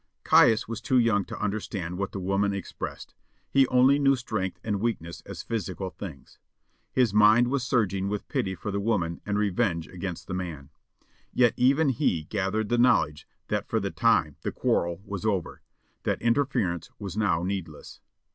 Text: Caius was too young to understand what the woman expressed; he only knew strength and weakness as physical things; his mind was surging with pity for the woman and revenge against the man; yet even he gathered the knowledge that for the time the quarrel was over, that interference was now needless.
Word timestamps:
Caius 0.23 0.67
was 0.67 0.81
too 0.81 0.97
young 0.97 1.25
to 1.25 1.39
understand 1.39 1.95
what 1.99 2.11
the 2.11 2.19
woman 2.19 2.55
expressed; 2.55 3.13
he 3.51 3.67
only 3.67 3.99
knew 3.99 4.15
strength 4.15 4.59
and 4.63 4.81
weakness 4.81 5.21
as 5.27 5.43
physical 5.43 5.91
things; 5.91 6.39
his 6.91 7.13
mind 7.13 7.49
was 7.49 7.61
surging 7.63 8.09
with 8.09 8.27
pity 8.27 8.55
for 8.55 8.71
the 8.71 8.79
woman 8.79 9.21
and 9.27 9.37
revenge 9.37 9.87
against 9.87 10.25
the 10.25 10.33
man; 10.33 10.71
yet 11.35 11.53
even 11.55 11.89
he 11.89 12.23
gathered 12.23 12.69
the 12.69 12.79
knowledge 12.79 13.27
that 13.49 13.67
for 13.67 13.79
the 13.79 13.91
time 13.91 14.37
the 14.41 14.51
quarrel 14.51 15.03
was 15.05 15.23
over, 15.23 15.61
that 16.01 16.19
interference 16.19 16.89
was 16.97 17.15
now 17.15 17.43
needless. 17.43 18.01